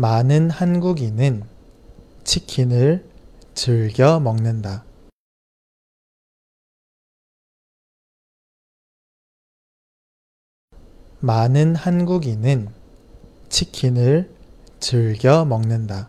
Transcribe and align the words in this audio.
많은 0.00 0.48
한국인은 0.48 1.42
치킨을 2.24 3.06
즐겨 3.52 4.18
먹는다. 4.18 4.86
많은 11.20 11.76
한국인은 11.76 12.70
치킨을 13.50 14.34
즐겨 14.78 15.44
먹는다. 15.44 16.08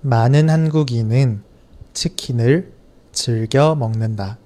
많은 0.00 0.50
한국인은 0.50 1.44
치킨을 1.92 2.74
즐겨 3.12 3.76
먹는다. 3.76 4.43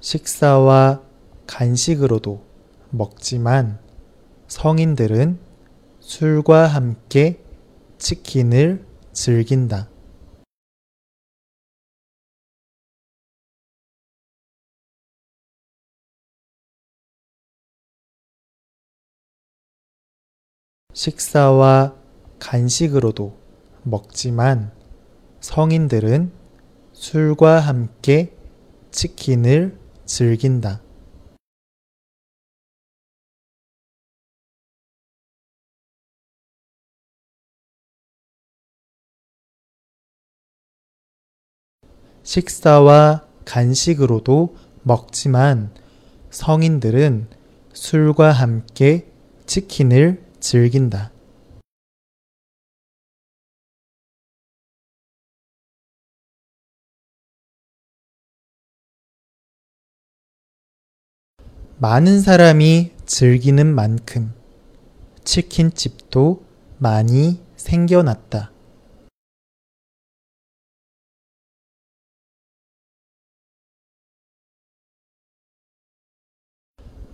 식사와 0.00 1.02
간식으로도 1.46 2.44
먹지만 2.90 3.80
성인들은 4.46 5.40
술과 5.98 6.68
함께 6.68 7.42
치킨을 7.98 8.86
즐긴다. 9.12 9.88
식사와 20.94 21.96
간식으로도 22.38 23.36
먹지만 23.82 24.72
성인들은 25.40 26.32
술과 26.92 27.60
함께 27.60 28.36
치킨을 28.90 29.87
즐긴다. 30.08 30.80
식사와 42.22 43.26
간식으로도 43.44 44.56
먹지만 44.82 45.72
성인들은 46.30 47.28
술과 47.74 48.32
함께 48.32 49.06
치킨을 49.46 50.24
즐긴다. 50.40 51.17
많은 61.80 62.20
사람이 62.20 62.90
즐기는 63.06 63.64
만큼 63.72 64.34
치킨집도 65.22 66.44
많이 66.78 67.40
생겨났다. 67.54 68.50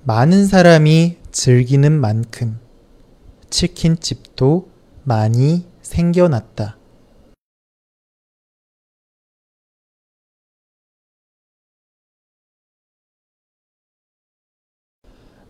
많은 0.04 0.46
사람이 0.46 1.18
즐기는 1.30 1.92
만큼 1.92 2.58
치킨집도 3.50 4.70
많이 5.02 5.66
생겨났다. 5.82 6.78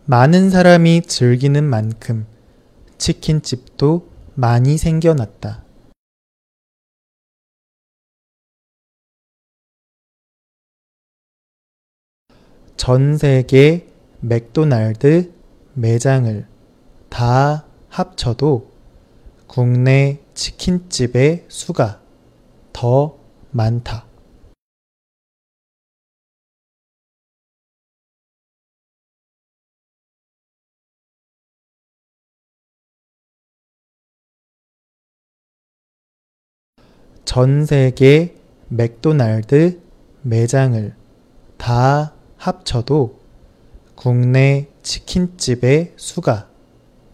많은 0.07 0.51
사람이 0.51 1.01
즐기는 1.07 1.63
만큼 1.63 2.27
치킨집도 2.99 4.07
많이 4.35 4.77
생겨났다. 4.77 5.63
전 12.77 13.17
세계 13.17 13.87
맥도날드 14.19 15.33
매장을 15.73 16.45
다 17.09 17.65
합쳐도 17.89 18.71
국내 19.47 20.19
치킨집의 20.35 21.45
수가 21.47 21.99
더 22.73 23.17
많다. 23.49 24.05
전 37.25 37.65
세계 37.65 38.35
맥도날드 38.69 39.81
매장을 40.21 40.95
다 41.57 42.13
합쳐도 42.37 43.19
국내 43.95 44.67
치킨집의 44.83 45.93
수가 45.97 46.47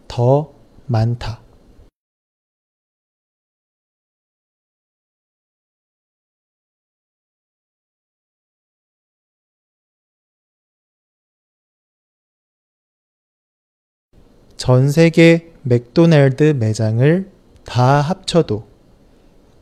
더 0.08 0.52
많다. 0.86 1.40
전 14.58 14.90
세계 14.92 15.50
맥도날드 15.62 16.54
매장을 16.58 17.32
다 17.64 18.00
합쳐도 18.02 18.71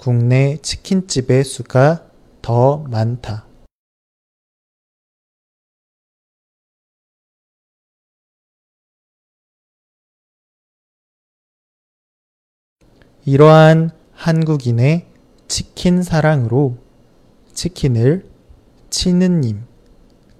국내 0.02 0.56
치킨집의 0.62 1.44
수가 1.44 2.10
더 2.40 2.78
많다. 2.78 3.44
이러한 13.26 13.90
한국인의 14.12 15.06
치킨 15.48 16.02
사랑으로 16.02 16.78
치킨을 17.52 18.26
치느님, 18.88 19.66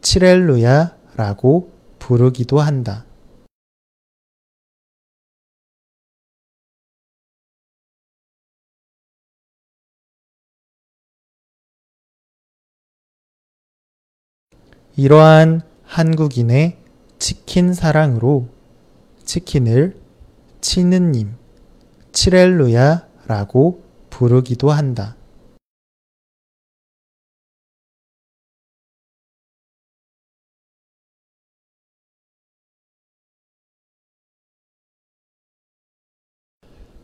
치렐루야 0.01 0.97
라고 1.17 1.71
부르기도 1.99 2.61
한다. 2.61 3.05
이러한 14.97 15.63
한국인의 15.85 16.77
치킨 17.19 17.73
사랑으로 17.75 18.49
치킨을 19.25 20.01
치느님, 20.61 21.37
치렐루야 22.13 23.09
라고 23.27 23.83
부르기도 24.11 24.71
한다. 24.71 25.17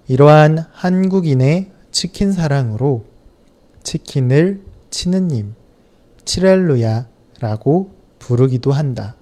이러한 0.09 0.59
한국인의 0.73 1.73
치킨 1.93 2.33
사랑으로 2.33 3.07
치킨을 3.83 4.65
치느님, 4.91 5.55
치렐루야 6.25 7.16
라고 7.41 7.95
부르기도 8.19 8.73
한다. 8.73 9.17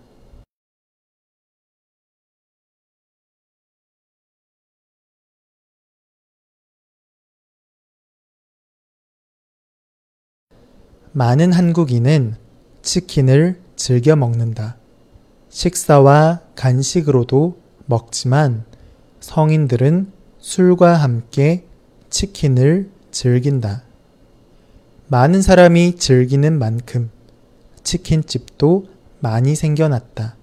많은 11.17 11.53
한국인은 11.53 12.35
치킨을 12.83 13.61
즐겨 13.77 14.17
먹는다. 14.17 14.77
식사와 15.49 16.41
간식으로도 16.57 17.57
먹지만 17.87 18.65
성인들은 19.21 20.11
술과 20.39 20.97
함께 20.97 21.67
치킨을 22.11 22.91
즐긴다. 23.13 23.85
많은 25.07 25.41
사람이 25.41 25.97
즐기는 25.97 26.59
만큼 26.59 27.11
치킨집도 27.85 28.87
많이 29.21 29.55
생겨났다. 29.55 30.37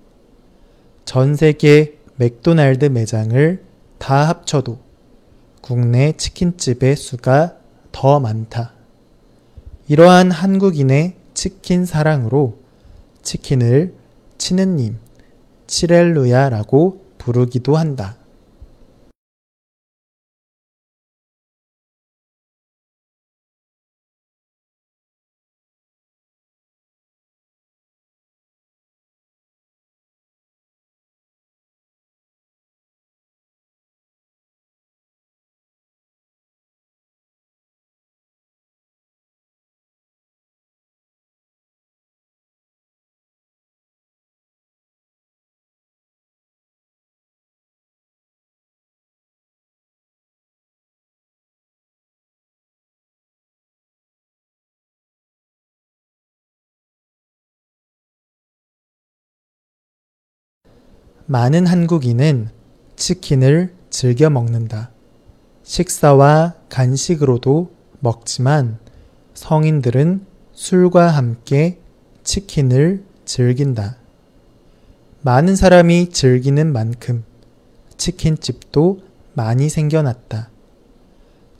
전 1.03 1.35
세계 1.35 1.97
맥도날드 2.15 2.85
매장을 2.85 3.63
다 3.97 4.27
합쳐도 4.29 4.79
국내 5.61 6.13
치킨집의 6.13 6.95
수가 6.95 7.57
더 7.91 8.19
많다. 8.19 8.73
이러한 9.87 10.31
한국인의 10.31 11.15
치킨 11.33 11.85
사랑으로 11.85 12.59
치킨을 13.23 13.93
치느님, 14.37 14.97
치렐루야라고 15.67 17.03
부르기도 17.17 17.75
한다. 17.75 18.17
많은 61.31 61.65
한국인은 61.65 62.49
치킨을 62.97 63.73
즐겨 63.89 64.29
먹는다. 64.29 64.91
식사와 65.63 66.55
간식으로도 66.67 67.71
먹지만 68.01 68.79
성인들은 69.33 70.25
술과 70.51 71.07
함께 71.07 71.79
치킨을 72.25 73.05
즐긴다. 73.23 73.95
많은 75.21 75.55
사람이 75.55 76.09
즐기는 76.09 76.73
만큼 76.73 77.23
치킨집도 77.95 78.99
많이 79.31 79.69
생겨났다. 79.69 80.49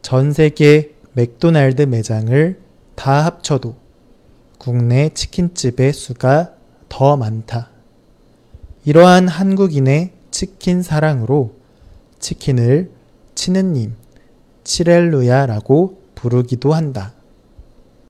전 0.01 0.33
세계 0.33 0.95
맥도날드 1.13 1.83
매장을 1.83 2.59
다 2.95 3.24
합쳐도 3.24 3.77
국내 4.57 5.07
치킨집의 5.13 5.94
수가 5.94 6.56
더 6.89 7.15
많다. 7.15 7.70
이러한 8.83 9.27
한국인의 9.27 10.11
치킨 10.31 10.81
사랑으로 10.81 11.53
치킨을 12.19 12.89
치느님, 13.35 13.93
치렐루야라고 14.63 16.01
부르기도 16.15 16.73
한다. 16.73 17.13